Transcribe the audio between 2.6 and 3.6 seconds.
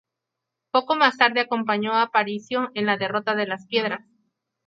en la derrota de